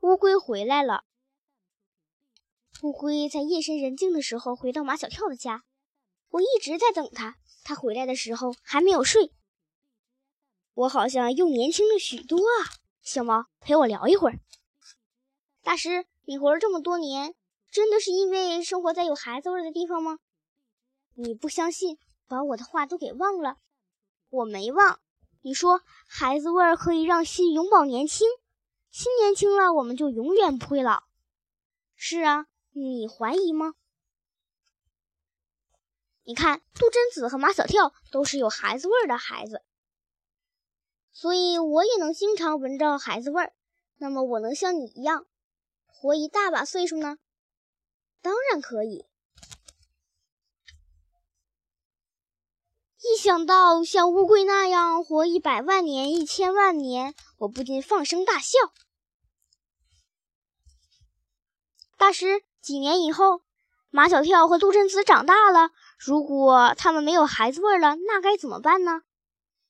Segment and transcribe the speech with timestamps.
[0.00, 1.04] 乌龟回来了。
[2.82, 5.62] 乌龟在夜深人静的时候回到马小跳的家，
[6.30, 7.36] 我一直在等他。
[7.62, 9.30] 他回来的时候还没有睡，
[10.72, 12.72] 我好像又年轻了许多啊！
[13.02, 14.40] 小猫，陪我聊一会儿。
[15.62, 17.34] 大师，你活了这么多年，
[17.70, 20.18] 真的是因为生活在有孩子味的地方吗？
[21.12, 23.58] 你不相信，把我的话都给忘了。
[24.30, 24.98] 我没忘。
[25.42, 28.26] 你说孩子味可以让心永葆年轻，
[28.90, 31.04] 心年轻了，我们就永远不会老。
[31.94, 33.74] 是啊，你怀疑吗？
[36.24, 39.62] 你看，杜真子和马小跳都是有孩子味儿的孩子，
[41.12, 43.52] 所以我也能经常闻着孩子味儿。
[43.96, 45.26] 那么，我能像你一样
[45.86, 47.18] 活一大把岁数呢？
[48.22, 49.06] 当然可以。
[53.02, 58.58] 一想到像乌龟那样活一百万年、一千万年，我不禁放声大笑。
[61.96, 63.40] 大师，几年以后，
[63.88, 69.00] 马小跳和杜真子长大了，如果他们没有孩子味了，那该怎么办呢？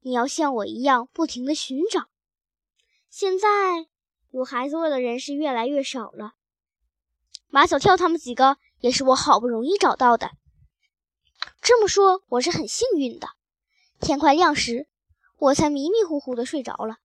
[0.00, 2.08] 你要像我一样不停的寻找。
[3.08, 3.48] 现在
[4.28, 6.34] 有孩子味的人是越来越少了。
[7.48, 10.32] 马小跳他们几个也是我好不容易找到的。
[11.64, 13.26] 这么说，我是很幸运的。
[13.98, 14.86] 天快亮时，
[15.38, 16.98] 我才迷迷糊糊的睡着了。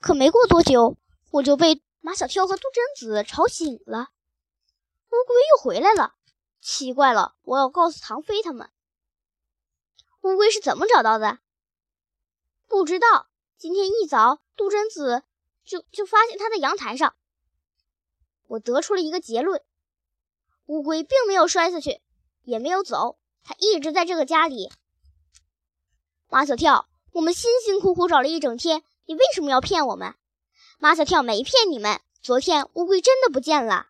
[0.00, 0.98] 可没过多久，
[1.30, 4.10] 我就被马小跳和杜真子吵醒了。
[5.06, 6.16] 乌龟又回来了，
[6.60, 8.70] 奇怪了，我要告诉唐飞他们。
[10.20, 11.38] 乌龟是怎么找到的？
[12.66, 13.30] 不知道。
[13.56, 15.22] 今天一早，杜真子
[15.64, 17.16] 就就发现他在阳台上。
[18.46, 19.64] 我得出了一个结论：
[20.66, 22.02] 乌龟并没有摔下去。
[22.48, 24.72] 也没有走，他一直在这个家里。
[26.28, 30.14] 马小跳，我们辛辛苦苦找了一整天，你为什么要骗我们？
[30.78, 33.88] 马小跳没骗你们，昨天乌龟真的不见了。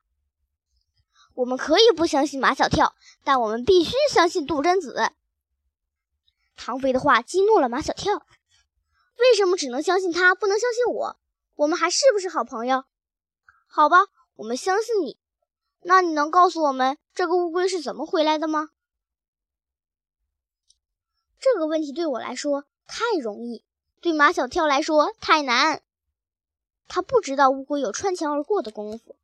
[1.34, 5.12] 我们可以不相信马小跳，但我们必须相信杜真子。
[6.56, 8.26] 唐飞的话激怒了马小跳，
[9.18, 11.16] 为什么只能相信他，不能相信我？
[11.54, 12.82] 我们还是不是好朋友？
[13.68, 13.98] 好吧，
[14.34, 15.16] 我们相信你。
[15.80, 18.70] 那你能告诉我们这个乌龟是怎么回来的吗？
[21.40, 23.64] 这个问题对我来说太容易，
[24.00, 25.82] 对马小跳来说太难。
[26.88, 29.16] 他不知道乌龟有穿墙而过的功夫。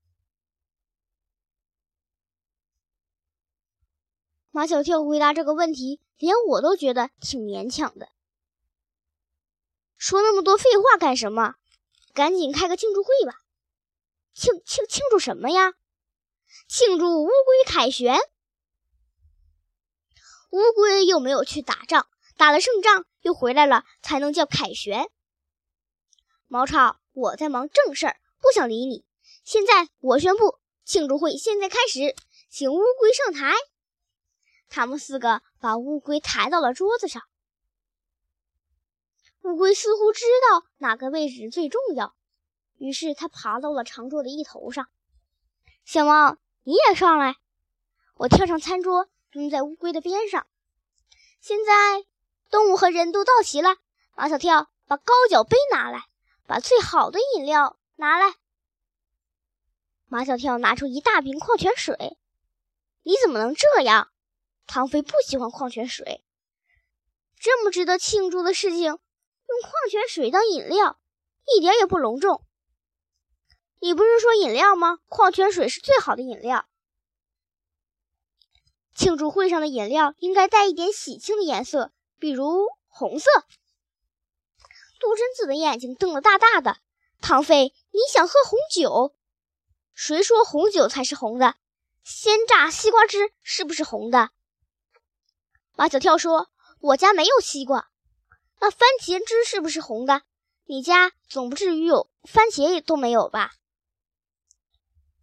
[4.50, 8.10] 马小跳回答这个问题，连我都觉得挺勉强的。
[9.96, 11.56] 说那么多废话干什么？
[12.12, 13.40] 赶紧开个庆祝会吧！
[14.34, 15.74] 庆庆庆祝什么呀？
[16.68, 18.16] 庆祝乌龟凯旋，
[20.50, 25.10] 乌龟又没有去打仗，打了胜仗又回来了，才能叫凯旋。
[26.46, 29.04] 毛超，我在忙正事儿，不想理你。
[29.44, 32.14] 现在我宣布，庆祝会现在开始，
[32.48, 33.54] 请乌龟上台。
[34.68, 37.22] 他们四个把乌龟抬到了桌子上。
[39.42, 42.16] 乌龟似乎知道哪个位置最重要，
[42.78, 44.88] 于是它爬到了长桌的一头上。
[45.84, 46.38] 小猫。
[46.66, 47.36] 你也上来！
[48.14, 50.46] 我跳上餐桌，蹲在乌龟的边上。
[51.40, 51.72] 现在
[52.50, 53.76] 动物和人都到齐了。
[54.16, 56.06] 马小跳，把高脚杯拿来，
[56.46, 58.34] 把最好的饮料拿来。
[60.06, 62.16] 马小跳拿出一大瓶矿泉水。
[63.02, 64.10] 你怎么能这样？
[64.66, 66.24] 唐飞不喜欢矿泉水。
[67.38, 70.98] 这么值得庆祝的事情，用矿泉水当饮料，
[71.54, 72.42] 一点也不隆重。
[73.84, 75.00] 你不是说饮料吗？
[75.10, 76.64] 矿泉水是最好的饮料。
[78.94, 83.28] 庆祝会上的饮料应该带一点喜庆的颜色，比如红色。
[84.98, 86.78] 杜真子的眼睛瞪得大大的。
[87.20, 89.14] 唐飞，你想喝红酒？
[89.92, 91.56] 谁说红酒才是红的？
[92.02, 94.30] 鲜榨西瓜汁是不是红的？
[95.74, 96.48] 马小跳说
[96.80, 97.90] ：“我家没有西瓜。”
[98.60, 100.22] 那番茄汁是不是红的？
[100.64, 103.52] 你家总不至于有番茄都没有吧？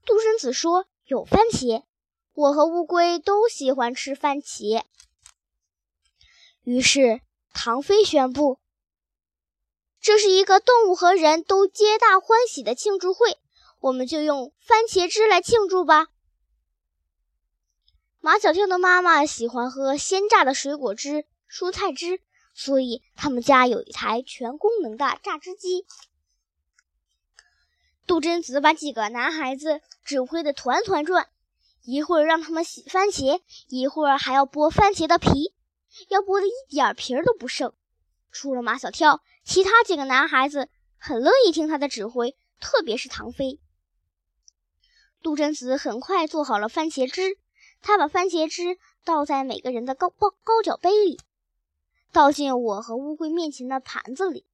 [0.06, 1.84] 杜生子说：“有番茄，
[2.34, 4.84] 我和乌龟都喜欢吃番茄。”
[6.64, 7.22] 于是
[7.54, 8.60] 唐飞宣布
[10.02, 13.38] ：“这是一个动物和人都皆大欢喜的庆祝会，
[13.80, 16.08] 我们就用番茄汁来庆祝吧。”
[18.20, 22.22] 马小跳的妈妈喜欢喝鲜榨的水果汁、蔬菜汁，
[22.54, 25.86] 所以他们家有一台全功能的榨汁机。
[28.12, 31.30] 杜真子把几个男孩子指挥的团团转，
[31.84, 35.54] 一会儿让他们洗番茄，一会儿还要剥番茄的皮，
[36.10, 37.72] 要剥的一点皮儿都不剩。
[38.30, 40.68] 除了马小跳，其他几个男孩子
[40.98, 43.62] 很乐意听他的指挥，特别是唐飞。
[45.24, 47.38] 杜真子很快做好了番茄汁，
[47.82, 51.18] 他把番茄汁倒在每个人的高高高脚杯里，
[52.12, 54.46] 倒进我和乌龟面前的盘子里。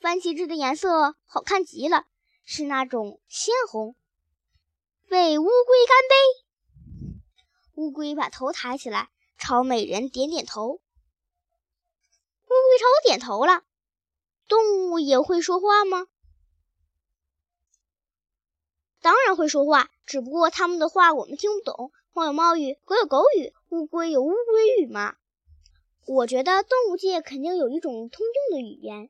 [0.00, 2.06] 番茄汁的颜色好看极了，
[2.52, 3.94] 是那种鲜红。
[5.08, 5.52] 为乌龟
[5.86, 6.16] 干杯！
[7.76, 9.08] 乌龟把头抬起来，
[9.38, 10.66] 朝美人点点头。
[10.72, 10.80] 乌
[12.48, 13.62] 龟朝我点头了。
[14.48, 16.08] 动物也会说话吗？
[19.00, 21.92] 当然会说话，只不过他们的话我们听不懂。
[22.12, 25.14] 猫有猫语，狗有狗语，乌龟有乌龟语嘛。
[26.04, 29.08] 我觉得动物界肯定有一种通用的语言。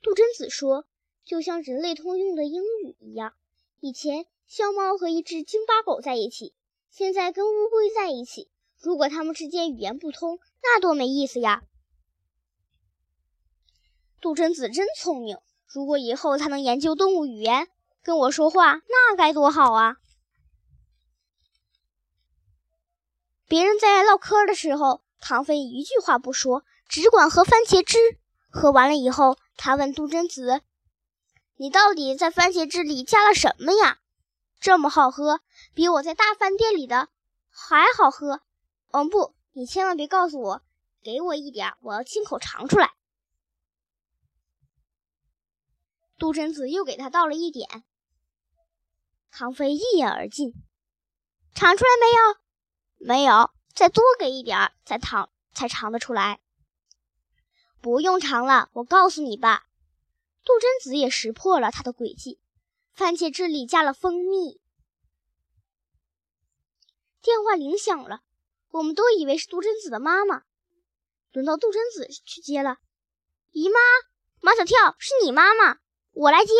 [0.00, 0.84] 杜真子说，
[1.24, 3.34] 就像人类通用的英语一样。
[3.80, 6.54] 以前小猫和一只京巴狗在一起，
[6.90, 8.50] 现在跟乌龟在一起。
[8.78, 11.62] 如果它们之间语言不通，那多没意思呀！
[14.20, 17.68] 杜真子真聪明，如果以后他能研究动物语言，
[18.02, 19.96] 跟我说话，那该多好啊！
[23.48, 27.98] 别人在唠嗑的时候，唐飞一句话不说，只管喝番茄汁。
[28.48, 30.62] 喝完了以后，他问杜真子
[31.56, 33.98] ：“你到底在番茄汁里加了什么呀？
[34.60, 35.40] 这么好喝，
[35.74, 37.08] 比我在大饭店里的
[37.50, 38.42] 还好喝。
[38.92, 40.62] ”“嗯，不，你千万别告诉我，
[41.02, 42.92] 给我一点，我要亲口尝出来。”
[46.18, 47.84] 杜真子又给他倒了一点，
[49.30, 50.54] 唐飞一饮而尽。
[51.54, 52.36] 尝出来没有？
[53.08, 56.40] 没有，再多给一点才尝才尝得出来。
[57.80, 59.66] 不用尝了，我告诉你吧。
[60.44, 62.40] 杜真子也识破了他的诡计，
[62.92, 64.60] 番茄汁里加了蜂蜜。
[67.20, 68.22] 电话铃响了，
[68.70, 70.42] 我们都以为是杜真子的妈妈。
[71.30, 72.78] 轮到杜真子去接了，
[73.52, 73.78] 姨妈，
[74.40, 75.78] 马小跳，是你妈妈。
[76.10, 76.52] 我来接。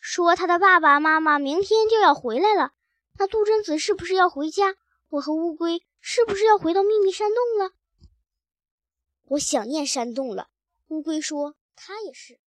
[0.00, 2.72] 说他的爸爸妈妈明天就要回来了，
[3.18, 4.74] 那杜真子是不是要回家？
[5.08, 7.72] 我和乌龟是不是要回到秘密山洞了？
[9.32, 10.48] 我想念山洞了。
[10.88, 12.38] 乌龟说它也是。